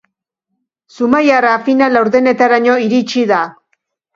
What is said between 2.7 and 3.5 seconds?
iritsi da.